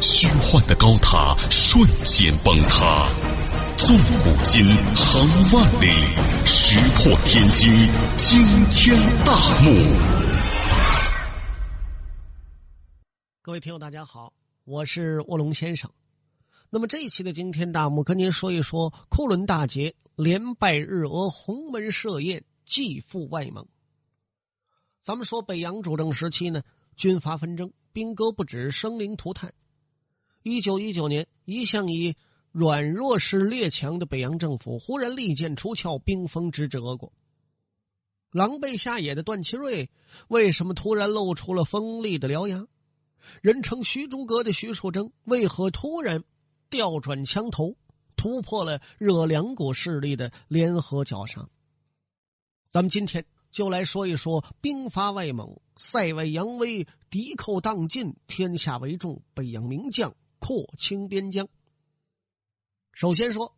[0.00, 3.08] 虚幻的高塔瞬间崩塌，
[3.76, 4.64] 纵古今，
[4.94, 5.90] 横万里，
[6.44, 7.70] 石破天惊，
[8.16, 8.38] 惊
[8.70, 9.70] 天大幕。
[13.42, 14.32] 各位听友，大家好，
[14.64, 15.90] 我是卧龙先生。
[16.68, 23.66] 那么这一期的惊天大幕，跟您说一说库伦大捷，连败日俄，鸿门设宴，继赴外蒙。
[25.00, 26.60] 咱们说北洋主政时期呢，
[26.96, 29.52] 军阀纷争，兵戈不止，生灵涂炭。
[30.48, 32.14] 一九一九年，一向以
[32.52, 37.12] 软弱势列强的北洋政府忽然利剑出鞘，兵锋直指俄国。
[38.30, 39.90] 狼狈下野的段祺瑞
[40.28, 42.64] 为什么突然露出了锋利的獠牙？
[43.42, 46.22] 人称徐诸葛的徐树铮为何突然
[46.70, 47.76] 调转枪头，
[48.14, 51.48] 突破了惹两股势力的联合绞杀？
[52.68, 60.14] 咱们今天就来说一说兵发外蒙，塞外扬威，敌寇荡尽，天下为重，北洋名将。
[60.46, 61.48] 扩清边疆。
[62.92, 63.52] 首先说，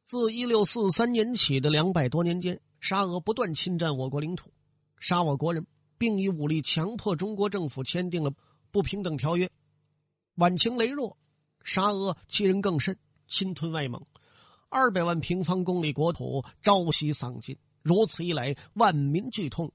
[0.00, 4.50] 自一六四三年起的两百多年间，沙俄不断侵占我国领土，
[4.98, 5.66] 杀我国人，
[5.98, 8.32] 并以武力强迫中国政府签订了
[8.70, 9.50] 不平等条约。
[10.36, 11.18] 晚清羸弱，
[11.64, 14.02] 沙俄欺人更甚，侵吞外蒙，
[14.70, 17.54] 二百万平方公里国土朝夕丧尽。
[17.82, 19.70] 如此一来，万民剧痛。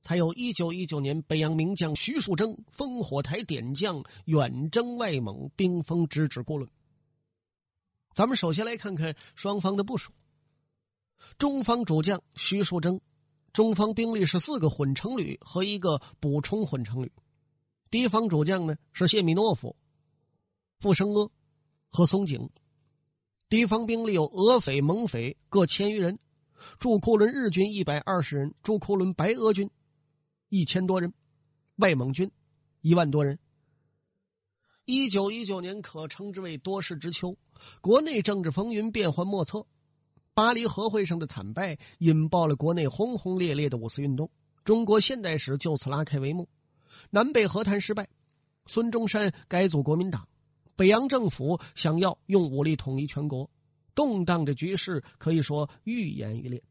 [0.00, 6.68] 才有一九一九年，北洋名将徐树铮烽火台点将，远征外蒙，兵锋直指郭伦。
[8.14, 10.12] 咱们首先来看看双方的部署。
[11.36, 13.00] 中方主将徐树铮，
[13.52, 17.08] 中方兵力是四个混成旅和一个补充混成旅；
[17.90, 19.76] 敌方主将呢是谢米诺夫、
[20.78, 21.30] 傅生阿
[21.90, 22.48] 和松井。
[23.48, 26.18] 敌方兵力有俄匪、蒙匪各千余人，
[26.78, 29.68] 驻库伦日军一百二十人，驻库伦白俄军。
[30.48, 31.12] 一千多人，
[31.76, 32.30] 外蒙军
[32.80, 33.38] 一万多人。
[34.86, 37.36] 一九一九年可称之为多事之秋，
[37.82, 39.66] 国内政治风云变幻莫测。
[40.32, 44.30] 巴黎和会上的惨败引爆了国内轰轰烈烈的五四运动，
[44.64, 46.48] 中国现代史就此拉开帷幕。
[47.10, 48.08] 南北和谈失败，
[48.64, 50.26] 孙中山改组国民党，
[50.76, 53.50] 北洋政府想要用武力统一全国，
[53.94, 56.62] 动荡的局势可以说愈演愈烈。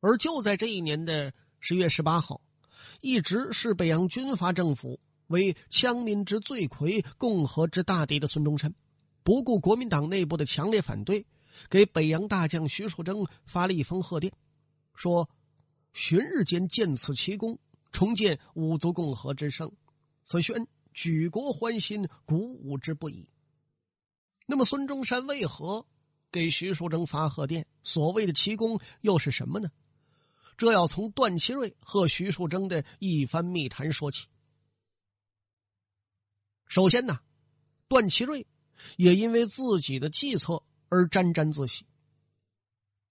[0.00, 1.34] 而就在这一年的。
[1.60, 2.40] 十月十八号，
[3.02, 8.74] 一直视北洋军阀政府为羌民之罪魁、共和之大敌的孙中山，
[9.22, 11.24] 不顾国民党内部的强烈反对，
[11.68, 14.32] 给北洋大将徐树铮发了一封贺电，
[14.94, 15.28] 说
[15.92, 17.58] ：“旬日间见此奇功，
[17.92, 19.70] 重建五族共和之盛，
[20.22, 23.28] 此宣举国欢心，鼓舞之不已。”
[24.48, 25.86] 那么，孙中山为何
[26.32, 27.66] 给徐树铮发贺电？
[27.82, 29.68] 所谓的奇功又是什么呢？
[30.60, 34.26] 这要从段祺瑞和徐树铮的一番密谈说起。
[36.66, 37.18] 首先呢，
[37.88, 38.46] 段祺瑞
[38.98, 41.86] 也因为自己的计策而沾沾自喜。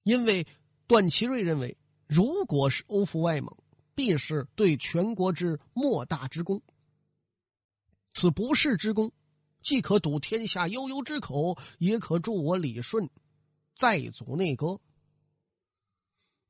[0.04, 0.46] 因为
[0.86, 3.58] 段祺瑞认为，如果是欧服外蒙，
[3.96, 6.62] 必是对全国之莫大之功。
[8.14, 9.12] 此不世之功，
[9.64, 13.10] 既可堵天下悠悠之口，也可助我理顺
[13.76, 14.80] 再组内阁。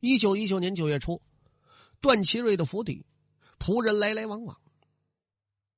[0.02, 1.22] 一九一九年九月初，
[2.00, 3.06] 段祺瑞的府邸，
[3.60, 4.58] 仆人来来往往，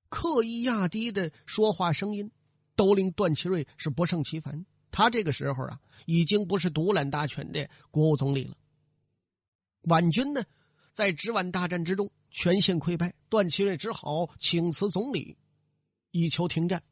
[0.10, 2.30] 刻意压低的说话声音，
[2.76, 4.64] 都令段祺瑞是不胜其烦。
[4.92, 8.56] 他这个时候啊，已经不是独揽大权的国务总理了。
[9.82, 10.44] 皖军呢，
[10.92, 15.36] 在直皖大战之中全线溃败，段祺瑞只好请辞总理，
[16.12, 16.84] 以求停战。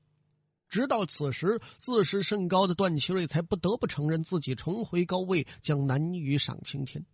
[0.68, 7.06] 直到此时，自视甚高的段祺瑞才不得不承认自己重回高位，将难于上青天。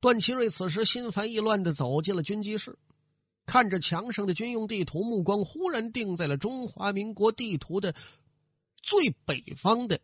[0.00, 2.78] 段祺瑞此时心烦意乱的走进了军机室，
[3.44, 7.94] 看着墙上的军用地图，目光忽然定在了中华民国地图的
[8.80, 10.00] 最北方的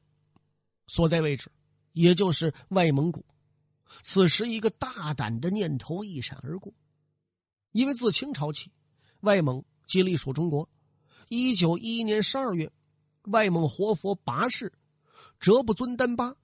[0.87, 1.51] 所在位置，
[1.93, 3.25] 也就是外蒙古。
[4.03, 6.75] 此时，一个大胆的念头一闪而过，
[7.73, 8.71] 因为自清朝起，
[9.21, 10.69] 外蒙即隶属中国。
[11.29, 12.71] 一九一一年十二月，
[13.23, 14.73] 外蒙活佛八世
[15.41, 16.37] 哲布尊丹巴。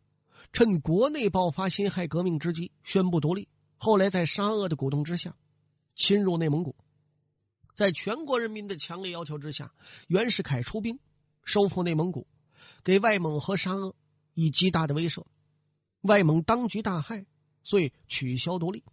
[0.53, 3.49] 趁国内爆发辛亥革命之际，宣布独立。
[3.79, 5.35] 后来在沙俄的鼓动之下，
[5.97, 6.77] 侵入内蒙古。
[7.75, 9.73] 在全国人民的强烈要求之下，
[10.09, 10.99] 袁世凯出兵
[11.43, 12.27] 收复内蒙古。
[12.85, 13.95] 给外蒙和沙俄
[14.35, 15.25] 以极大的威慑。
[16.03, 17.25] 外蒙当局大骇，
[17.65, 18.85] 遂取消独立。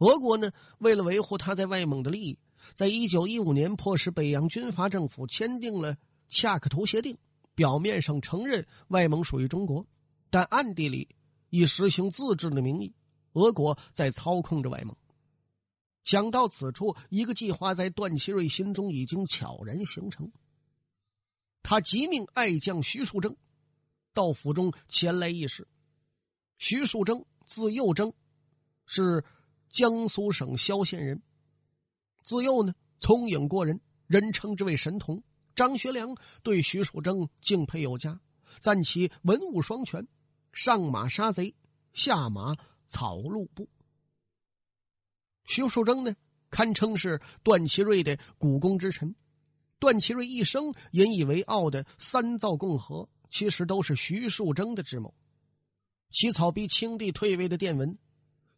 [0.00, 2.38] 俄国呢，为了维护他在外蒙的利益，
[2.74, 5.96] 在一九一五年迫使北洋军阀政府签订了
[6.28, 7.16] 恰克图协定，
[7.54, 9.86] 表面上承认外蒙属于中国，
[10.32, 11.10] 但暗地里
[11.50, 12.94] 以实行自治的名义，
[13.34, 14.96] 俄国在操控着外蒙。
[16.04, 20.32] 想到此处，一个计划在段祺瑞心中已经悄然形成。
[21.62, 23.36] 他急命爱将徐树铮
[24.14, 25.68] 到府中前来议事。
[26.56, 28.14] 徐树铮字幼铮，
[28.86, 29.22] 是
[29.68, 31.22] 江苏省萧县人。
[32.22, 35.22] 自幼呢聪颖过人，人称之为神童。
[35.54, 38.18] 张学良对徐树铮敬佩有加，
[38.60, 40.08] 赞其文武双全，
[40.52, 41.54] 上马杀贼，
[41.92, 42.54] 下马
[42.86, 43.68] 草路布。
[45.44, 46.14] 徐树铮呢，
[46.50, 49.14] 堪称是段祺瑞的股肱之臣。
[49.78, 55.12] 段祺瑞一生引以为傲的三造共和，其实都是徐树铮的智谋。
[56.10, 57.98] 起草逼清帝退位的电文，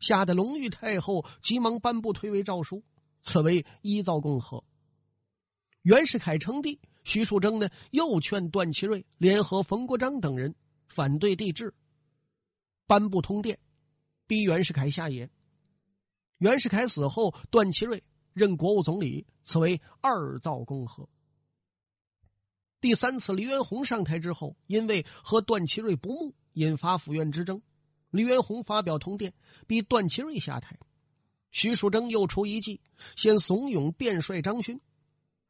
[0.00, 2.84] 吓得隆裕太后急忙颁布退位诏书，
[3.22, 4.64] 此为一造共和。
[5.82, 10.54] 袁世凯称帝，徐树铮呢又劝段祺瑞联合冯国璋等人
[10.88, 11.72] 反对帝制，
[12.86, 13.58] 颁布通电，
[14.26, 15.30] 逼袁世凯下野。
[16.38, 18.02] 袁世凯死后，段祺瑞
[18.32, 21.08] 任国务总理，此为二造共和。
[22.80, 27.62] 第三次黎元洪上台之后，因为和段祺瑞不睦，引发府院之争。
[28.10, 29.32] 黎元洪发表通电，
[29.66, 30.78] 逼段祺瑞下台。
[31.50, 32.80] 徐树铮又出一计，
[33.16, 34.80] 先怂恿便帅张勋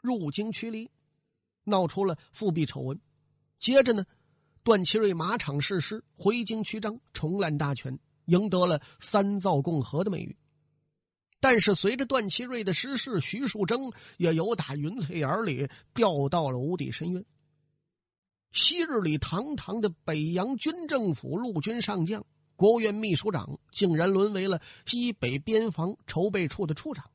[0.01, 0.91] 入京驱离，
[1.65, 3.01] 闹出了复辟丑闻。
[3.59, 4.05] 接着呢，
[4.65, 10.35] 段祺瑞马场誓师，回京驱张，重揽大权，赢得了三造共和的美誉。
[11.39, 17.23] 但是，随着段祺瑞的失势，徐树铮也由打云彩眼里掉到了无底深渊。
[18.53, 22.25] 昔日里堂堂的北洋军政府陆军上将、
[22.57, 27.11] 国务院秘书长，竟然沦为了西北边防筹备处的处长。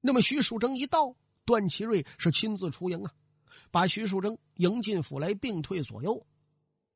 [0.00, 3.14] 那么，徐树铮一到，段祺瑞是亲自出营啊，
[3.70, 6.26] 把徐树铮迎进府来，并退左右。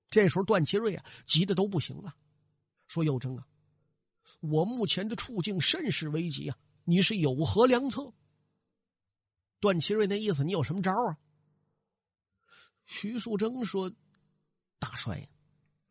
[0.09, 2.15] 这时候，段祺瑞啊，急得都不行了，
[2.89, 3.47] 说：“佑铮啊。”
[4.41, 6.59] 我目前的处境甚是危急啊！
[6.85, 8.13] 你是有何良策？
[9.61, 11.19] 段祺瑞那意思，你有什么招啊？
[12.87, 13.91] 徐树铮说
[14.79, 15.29] ：“大帅，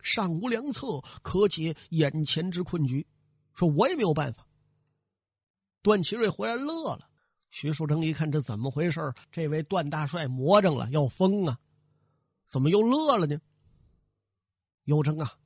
[0.01, 3.07] 尚无良策可解眼前之困局，
[3.53, 4.47] 说我也没有办法。”
[5.81, 7.08] 段祺瑞忽然乐了。
[7.51, 9.13] 徐树铮一看，这怎么回事？
[9.31, 11.59] 这位段大帅魔怔了，要疯啊！
[12.45, 13.41] 怎么又乐了呢？
[14.83, 15.39] 有成啊！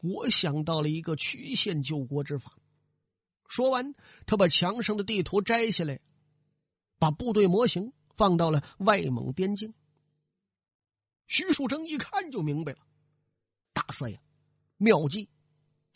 [0.00, 2.58] 我想到了一个曲线救国之法。
[3.46, 3.94] 说完，
[4.26, 6.00] 他把墙上的地图摘下来，
[6.98, 9.74] 把部队模型放到了外蒙边境。
[11.26, 12.78] 徐树铮一看就明白了
[13.72, 14.20] ：“大帅呀，
[14.76, 15.28] 妙计，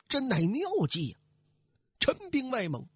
[0.09, 1.19] 真乃妙计呀！
[2.01, 2.87] 陈兵外蒙，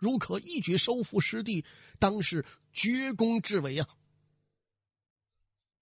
[0.00, 1.64] 如可一举收复失地，
[2.00, 3.88] 当是绝功至伟啊！”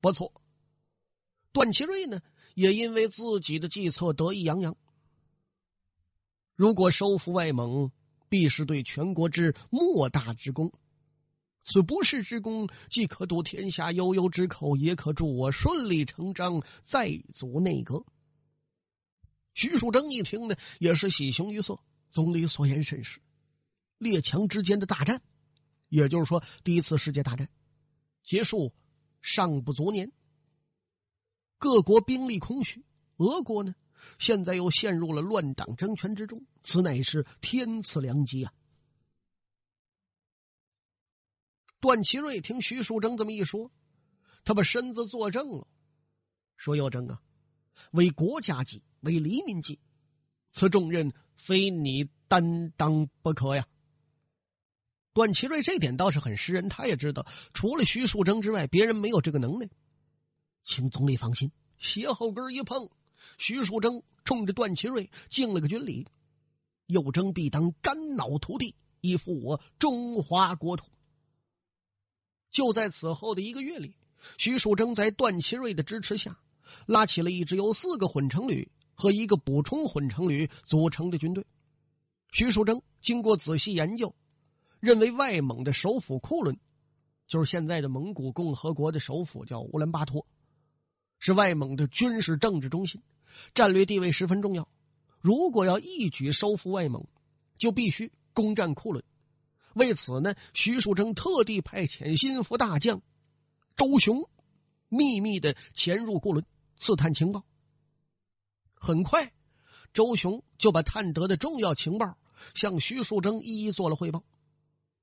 [0.03, 0.31] 不错。
[1.51, 2.21] 段祺瑞呢，
[2.55, 4.77] 也因为自己的计策得意洋洋。
[6.55, 7.91] 如果收复外蒙，
[8.29, 10.71] 必是对全国之莫大之功。
[11.63, 18.05] 此不世之功，既可堵天下悠悠之口，也可助我顺理成章再组内阁。
[19.55, 21.79] 徐树铮一听呢，也是喜形于色。
[22.11, 23.21] 总理所言甚是，
[23.99, 25.23] 列强之间的大战，
[25.89, 27.49] 也就是说第一次世界大战
[28.23, 28.73] 结束
[29.21, 30.11] 尚不足年。
[31.59, 32.85] 各国兵力空虚，
[33.17, 33.75] 俄国呢，
[34.19, 38.53] 现在又陷入了乱党争权之中，此乃是天赐良机啊！
[41.81, 43.73] 段祺瑞听徐树铮这么一说，
[44.45, 45.67] 他把身子坐正了，
[46.57, 47.21] 说：“有铮啊，
[47.91, 49.81] 为国家计，为黎民计，
[50.51, 53.67] 此重任非你担当不可呀。”
[55.19, 59.69] 段祺瑞这点倒是很识人，他也知道，除了徐树铮之外，别人没有这个能耐。
[60.63, 62.89] 请总理放心，斜后跟一碰，
[63.37, 66.07] 徐树铮冲着段祺瑞敬了个军礼。
[66.87, 70.87] 右征必当肝脑涂地，以复我中华国土。
[72.53, 73.97] 就在此后的一个月里，
[74.37, 76.39] 徐树铮在段祺瑞的支持下，
[76.87, 81.45] 拉起了一支由四个混成旅和一个补充混成旅组成的军队。
[82.31, 84.15] 徐树铮经过仔细研究，
[84.81, 86.59] 认为外蒙的首府库伦，
[87.27, 90.27] 就是现在的蒙古共和国的首府，叫乌兰巴托。
[91.19, 93.03] 是外蒙的军事政治中心，
[93.53, 94.69] 战略地位十分重要。
[95.21, 97.05] 如果要一举收复外蒙，
[97.59, 99.05] 就必须攻占库伦。
[99.75, 103.03] 为此呢，徐树铮特地派遣心腹大将
[103.77, 104.29] 周雄
[104.89, 107.45] 秘密的潜入库伦，刺探情报。
[108.75, 109.33] 很快，
[109.93, 112.17] 周雄就把探得的重要情报
[112.55, 114.23] 向徐树铮一一做了汇报。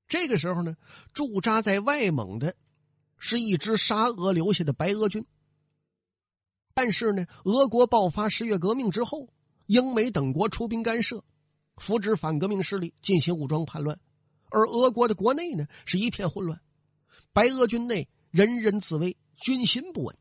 [0.07, 0.75] 这个时候呢，
[1.13, 2.55] 驻扎在外蒙的，
[3.17, 5.25] 是一支沙俄留下的白俄军。
[6.73, 9.29] 但是呢，俄国爆发十月革命之后，
[9.65, 11.23] 英美等国出兵干涉，
[11.77, 13.99] 扶植反革命势力进行武装叛乱，
[14.51, 16.61] 而俄国的国内呢是一片混乱，
[17.33, 20.15] 白俄军内人人自危，军心不稳。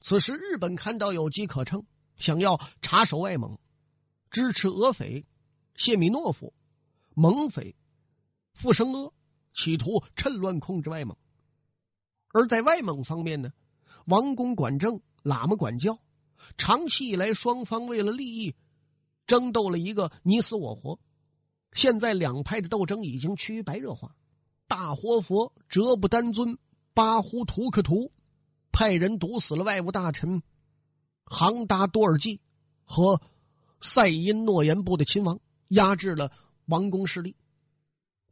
[0.00, 3.58] 此时，日本看到有机可乘，想要插手外蒙，
[4.30, 5.24] 支持俄匪
[5.74, 6.52] 谢米诺夫、
[7.14, 7.74] 蒙匪。
[8.52, 9.12] 傅生阿
[9.54, 11.16] 企图趁乱控制外蒙，
[12.32, 13.52] 而在外蒙方面呢，
[14.06, 15.98] 王公管政，喇嘛管教，
[16.56, 18.54] 长期以来双方为了利益
[19.26, 20.98] 争斗了一个你死我活。
[21.72, 24.14] 现在两派的斗争已经趋于白热化。
[24.68, 26.58] 大活佛哲布丹尊
[26.94, 28.12] 巴呼图克图
[28.70, 30.42] 派人毒死了外务大臣
[31.24, 32.40] 杭达多尔济
[32.84, 33.20] 和
[33.80, 36.32] 塞因诺言部的亲王，压制了
[36.66, 37.36] 王公势力。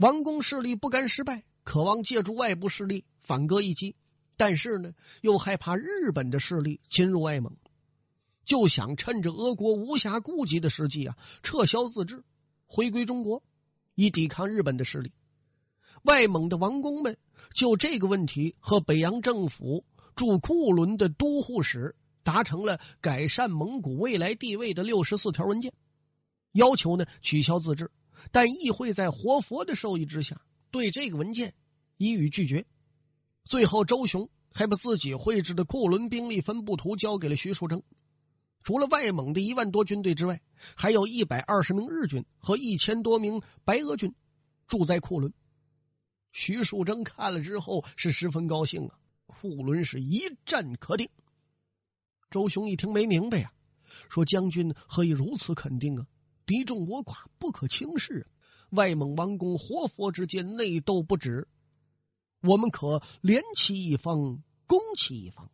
[0.01, 3.95] 王公势力不甘失败，渴望借助外部势力反戈一击，
[4.35, 7.55] 但是呢，又害怕日本的势力侵入外蒙，
[8.43, 12.25] 就想趁着俄国无暇顾及的时机啊，撤销自治，
[12.65, 13.43] 回归中国，
[13.95, 15.13] 以抵抗日本的势力。
[16.05, 17.15] 外蒙的王公们
[17.53, 19.85] 就这个问题和北洋政府
[20.17, 25.71] 驻库伦的都护使达成了改善蒙古未来地位的六十四条文件，
[26.53, 27.91] 要求呢取消自治。
[28.31, 31.55] 但议会在活佛的授意之下，对这个文件
[31.99, 32.65] 予以拒绝。
[33.45, 37.83] 最后，周雄还把自己绘制的库伦兵力分布图交给了徐树铮。
[38.63, 40.41] 除了外蒙的一万多军队之外，
[40.77, 44.15] 还有一百二十名日军和一千多名白俄军
[44.67, 45.33] 住在库伦。
[46.33, 51.09] 徐树铮看了之后是十分高兴啊，库伦是一战可定。
[52.31, 53.51] 周雄一听没明白呀，
[54.09, 56.07] 说：“将军何以如此肯定啊？”
[56.51, 58.27] 敌众我寡，不可轻视。
[58.71, 61.47] 外蒙王公活佛之间内斗不止，
[62.41, 65.49] 我们可联其一方，攻其一方。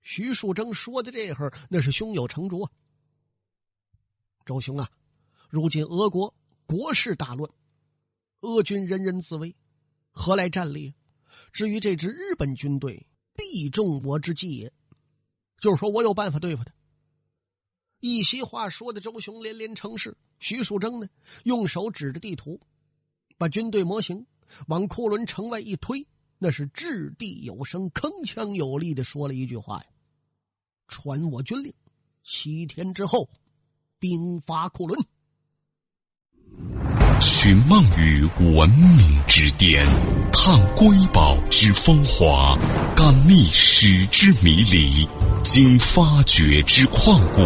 [0.00, 2.70] 徐树铮说的这会儿，那是胸有成竹啊。
[4.46, 4.88] 周兄啊，
[5.50, 6.32] 如今俄国
[6.64, 7.50] 国势大乱，
[8.42, 9.56] 俄军人人自危，
[10.12, 10.94] 何来战力？
[11.52, 14.72] 至于这支日本军队，必中我之计也。
[15.58, 16.72] 就是说我有办法对付他。
[18.00, 20.16] 一席话说的，周雄连连称是。
[20.40, 21.08] 徐树铮呢，
[21.42, 22.60] 用手指着地图，
[23.36, 24.24] 把军队模型
[24.68, 26.06] 往库伦城外一推，
[26.38, 29.86] 那是掷地有声、铿锵有力的说了一句话呀
[30.86, 31.74] ：“传我军令，
[32.22, 33.28] 七天之后，
[33.98, 35.00] 兵发库伦。”
[37.20, 38.22] 寻梦于
[38.56, 39.84] 文明之巅，
[40.32, 42.56] 探瑰宝之风华，
[42.94, 45.04] 感历史之迷离。
[45.44, 47.40] 经发掘之旷古，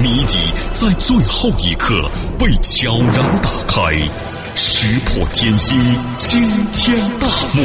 [0.00, 0.38] 谜底
[0.72, 3.92] 在最后一刻被悄然打开，
[4.54, 5.78] 石破天惊，
[6.18, 6.40] 惊
[6.72, 7.62] 天大幕。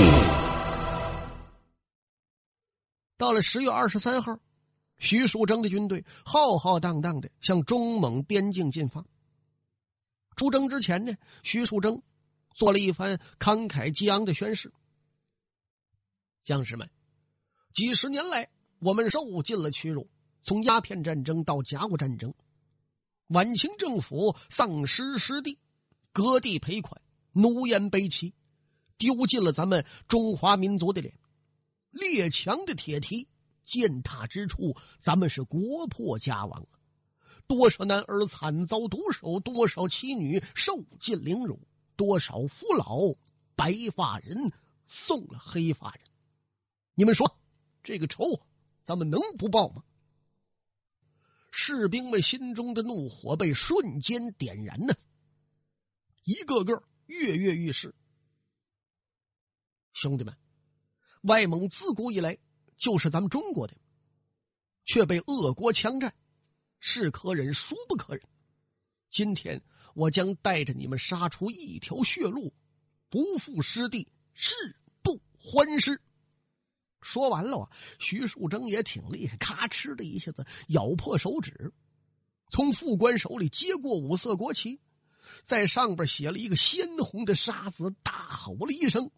[3.17, 4.37] 到了十月二十三号，
[4.97, 9.05] 徐树铮的军队浩浩荡荡的向中蒙边境进发。
[10.35, 11.13] 出征之前呢，
[11.43, 12.01] 徐树铮
[12.55, 14.73] 做了一番慷慨激昂的宣誓
[16.43, 16.89] ：“将士们，
[17.73, 18.49] 几十年来。”
[18.81, 20.09] 我们受尽了屈辱，
[20.41, 22.33] 从鸦片战争到甲午战争，
[23.27, 25.59] 晚清政府丧失失地，
[26.11, 26.99] 割地赔款，
[27.31, 28.33] 奴颜卑膝，
[28.97, 31.13] 丢尽了咱们中华民族的脸。
[31.91, 33.27] 列强的铁蹄
[33.63, 36.81] 践踏之处，咱们是国破家亡啊
[37.45, 41.59] 多少男儿惨遭毒手，多少妻女受尽凌辱，
[41.95, 42.97] 多少父老
[43.55, 44.51] 白发人
[44.87, 46.03] 送了黑发人。
[46.95, 47.37] 你们说，
[47.83, 48.41] 这个仇？
[48.91, 49.85] 咱们能不报吗？
[51.49, 54.93] 士兵们心中的怒火被瞬间点燃呢，
[56.25, 57.95] 一个个跃跃欲试。
[59.93, 60.35] 兄弟们，
[61.21, 62.37] 外蒙自古以来
[62.75, 63.77] 就是咱们中国的，
[64.83, 66.13] 却被俄国强占，
[66.81, 68.21] 是可忍，孰不可忍？
[69.09, 69.63] 今天
[69.95, 72.53] 我将带着你们杀出一条血路，
[73.07, 74.53] 不负失地，誓
[75.01, 76.01] 不还师。
[77.01, 81.73] 说完了，徐树铮也挺厉害，咔哧的一下子咬破手指，
[82.49, 84.79] 从副官手里接过五色国旗，
[85.43, 89.09] 在上边写了一个鲜红的沙字，大吼了一声：“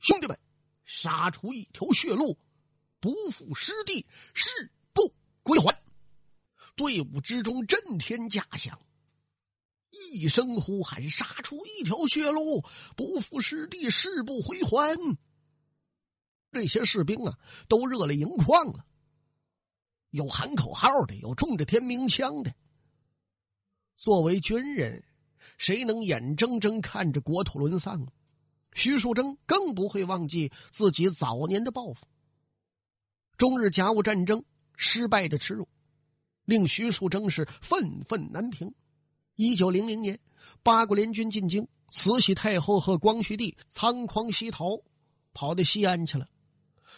[0.00, 0.38] 兄弟们，
[0.84, 2.38] 杀出一条血路，
[3.00, 5.78] 不负失地，誓不归还。”
[6.74, 8.80] 队伍之中震天价响，
[9.90, 12.64] 一声呼喊：“杀出一条血路，
[12.96, 14.96] 不负失地，誓不回还。”
[16.52, 18.84] 这些士兵啊，都热泪盈眶了。
[20.10, 22.54] 有喊口号的，有冲着天鸣枪的。
[23.96, 25.02] 作为军人，
[25.56, 28.06] 谁能眼睁睁看着国土沦丧？
[28.74, 32.06] 徐树铮更不会忘记自己早年的抱负。
[33.38, 34.44] 中日甲午战争
[34.76, 35.66] 失败的耻辱，
[36.44, 38.74] 令徐树铮是愤愤难平。
[39.36, 40.20] 一九零零年，
[40.62, 44.82] 八国联军进京，慈禧太后和光绪帝仓皇西逃，
[45.32, 46.28] 跑到西安去了。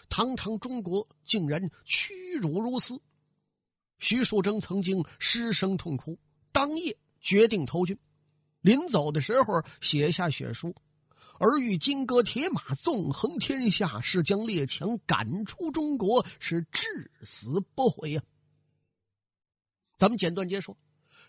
[0.09, 3.01] 堂堂中国竟然屈辱如斯，
[3.99, 6.19] 徐树铮曾经失声痛哭，
[6.53, 7.99] 当夜决定投军。
[8.61, 10.75] 临走的时候写下血书
[11.39, 18.23] ：“儿欲金戈铁马，纵横天下；是将列强赶出中国，是至死不悔呀。”
[19.99, 20.77] 咱们简短接说：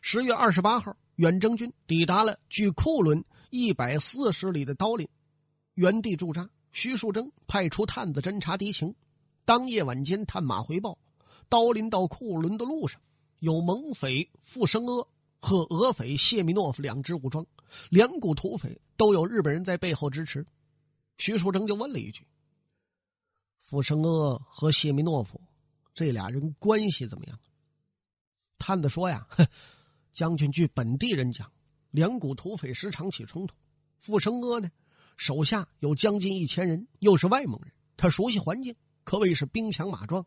[0.01, 5.07] 十月二十八号，远征军抵达了距库伦一百四十里的刀林，
[5.74, 6.50] 原地驻扎。
[6.75, 8.94] 徐树铮派出探子侦察敌情，
[9.46, 11.00] 当夜晚间探马回报，
[11.48, 13.01] 刀林到库伦的路上，
[13.39, 15.08] 有蒙匪傅生阿
[15.39, 17.48] 和俄匪谢米诺夫两支武装，
[17.89, 20.46] 两股土匪都有日本人在背后支持。
[21.17, 22.27] 徐树铮就问了一句
[23.62, 25.39] ：“傅生阿和谢米诺夫
[25.94, 27.39] 这俩人关系怎么样？”
[28.60, 29.25] 探子说：“呀，
[30.12, 31.50] 将军，据本地人讲，
[31.91, 33.55] 两股土匪时常起冲突。
[33.98, 34.70] 傅生阿呢？”
[35.17, 40.25] 手下有将近一千人，又是外蒙人，他熟悉环境，可谓是兵强马壮。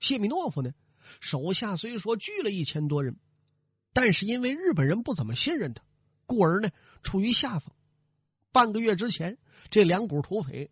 [0.00, 0.72] 谢米诺夫呢，
[1.20, 3.18] 手下虽说聚了一千多人，
[3.92, 5.82] 但是因为日本人不怎么信任他，
[6.26, 6.70] 故而呢
[7.02, 7.74] 处于下风。
[8.52, 9.38] 半个月之前，
[9.70, 10.70] 这两股土匪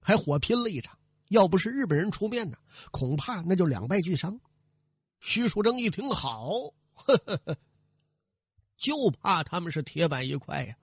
[0.00, 2.56] 还火拼了一场，要不是日本人出面呢，
[2.90, 4.40] 恐怕那就两败俱伤。
[5.20, 7.56] 徐树铮一听，好，呵呵呵，
[8.76, 10.76] 就怕他们是铁板一块呀，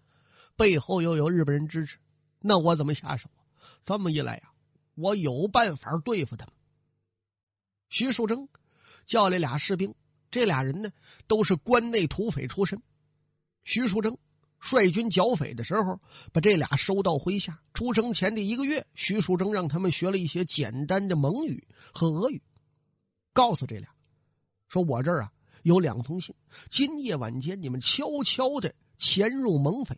[0.56, 1.98] 背后又有日本人支持。
[2.42, 3.30] 那我怎么下手？
[3.84, 4.52] 这么一来呀，
[4.96, 6.56] 我有办法对付他们。
[7.90, 8.48] 徐树铮
[9.06, 9.94] 叫来俩士兵，
[10.30, 10.92] 这俩人呢
[11.28, 12.82] 都是关内土匪出身。
[13.64, 14.18] 徐树铮
[14.60, 16.00] 率军剿匪的时候，
[16.32, 17.62] 把这俩收到麾下。
[17.74, 22.42] 出征前的一个月，徐树铮让他们学了一些简单的蒙语和俄语，
[23.34, 23.90] 告诉这俩
[24.68, 25.32] 说：“我这儿啊
[25.64, 26.36] 有两封信，
[26.70, 29.98] 今夜晚间你们悄悄的潜入蒙匪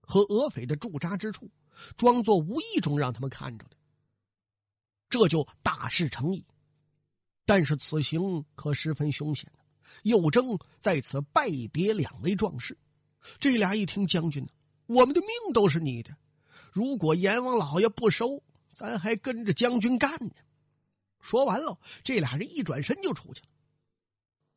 [0.00, 1.50] 和俄匪的驻扎之处。”
[1.96, 3.76] 装作无意中让他们看着的，
[5.08, 6.44] 这就大事成矣。
[7.44, 9.50] 但是此行可十分凶险
[10.04, 12.78] 右征在此拜别两位壮士。
[13.38, 14.48] 这俩一听，将军呢，
[14.86, 16.16] 我们的命都是你的，
[16.72, 20.32] 如果阎王老爷不收，咱还跟着将军干呢。
[21.20, 23.48] 说完了，这俩人一转身就出去了。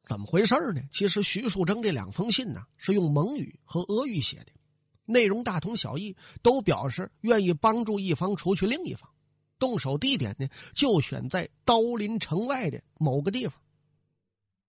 [0.02, 0.82] 怎么回事呢？
[0.92, 4.52] 其实徐树铮这两封信呢，是用蒙语和俄语写的。
[5.06, 9.10] 内容大同小异，都表示愿意帮助一方除去另一方。
[9.58, 13.62] 动手地点呢，就选在刀林城外的某个地方。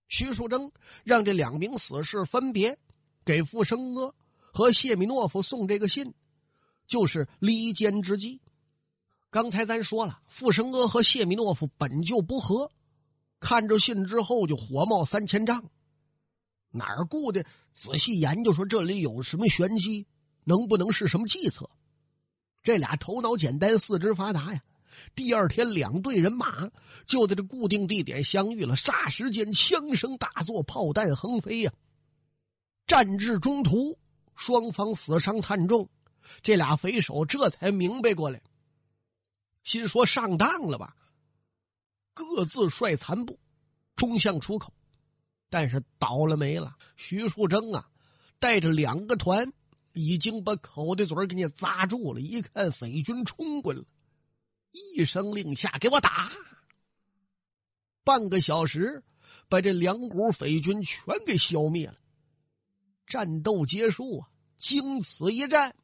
[0.07, 0.71] 徐树铮
[1.03, 2.77] 让这两名死士分别
[3.25, 4.13] 给傅生阿
[4.53, 6.13] 和谢米诺夫送这个信，
[6.87, 8.39] 就是离间之计。
[9.29, 12.71] 刚才咱说了，傅生阿和谢米诺夫本就不和，
[13.41, 15.69] 看着信之后就火冒三千丈，
[16.71, 20.07] 哪儿顾得仔细研究说这里有什么玄机？
[20.47, 21.69] 能不能是什么计策？
[22.63, 24.63] 这俩头脑简单、四肢发达呀！
[25.13, 26.71] 第二天，两队人马
[27.05, 28.73] 就在这固定地点相遇了。
[28.77, 31.73] 霎时间，枪声大作，炮弹横飞呀！
[32.87, 33.99] 战至中途，
[34.37, 35.89] 双方死伤惨重。
[36.41, 38.41] 这俩匪首这才明白过来，
[39.63, 40.95] 心说上当了吧？
[42.13, 43.37] 各自率残部
[43.97, 44.73] 冲向出口，
[45.49, 46.73] 但是倒了霉了。
[46.95, 47.89] 徐树铮啊，
[48.39, 49.51] 带着两个团。
[49.97, 52.21] 已经把口的嘴给你扎住了。
[52.21, 53.85] 一看匪军冲过来了，
[54.71, 56.31] 一声令下，给我打！
[58.03, 59.03] 半个小时，
[59.49, 61.97] 把这两股匪军全给消灭了。
[63.05, 64.29] 战斗结束啊！
[64.57, 65.75] 经此一战，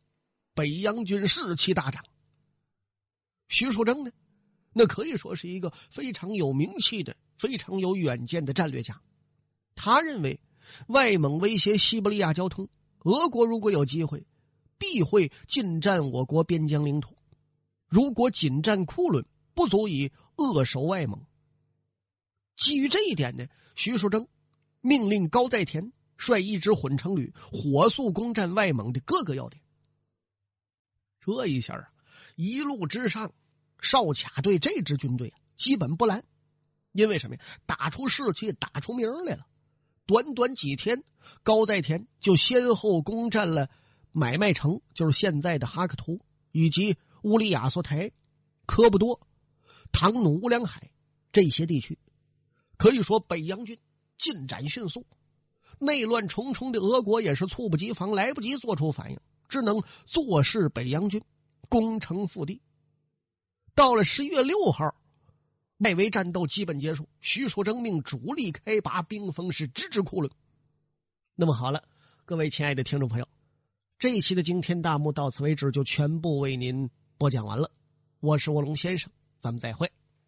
[0.54, 2.04] 北洋军士气大涨。
[3.50, 4.12] 徐树铮呢，
[4.74, 9.02] 那可以说是一个非常有名气的、非常有远见的战略家。
[9.76, 10.40] 他认为，
[10.88, 12.70] 外蒙威胁西伯利亚交通。
[13.04, 14.26] 俄国如果有机会，
[14.78, 17.16] 必会进占我国边疆领土。
[17.88, 21.26] 如果仅占库伦，不足以扼守外蒙。
[22.56, 24.28] 基于这一点呢，徐树铮
[24.82, 29.62] 命令高在田率一支混成旅，火速攻占外蒙的各个要点。
[31.20, 31.90] 这一下啊，
[32.36, 33.34] 一路之上，
[33.80, 36.24] 哨卡队这支军队啊，基本不拦，
[36.92, 37.42] 因为什么呀？
[37.66, 39.48] 打出士气，打出名来了。
[40.06, 41.04] 短短几天，
[41.44, 43.70] 高在田就先后攻占了
[44.12, 46.20] 买卖城，就是现在的哈克图，
[46.52, 48.12] 以及乌里雅索台、
[48.66, 49.20] 科布多、
[49.92, 50.92] 唐努乌梁海
[51.32, 51.98] 这些地区，
[52.78, 53.78] 可以说北洋军
[54.18, 55.06] 进展迅速，
[55.80, 61.24] 内乱重重的俄国也是猝不及防，来不及做出反应，只能坐视北洋军
[61.70, 62.62] 攻城复地。
[63.74, 64.94] 到了十一月六号，
[65.84, 70.32] 外围战斗基本结束，徐树铮命主力开拔，兵锋是直指库伦。
[71.36, 71.84] 那么好了，
[72.24, 73.28] 各位亲爱的听众朋友，
[74.00, 77.70] 这一期的惊天大幕到此为止，就全部为您播讲完了。
[78.22, 79.92] 我是卧龙先生，咱们再会。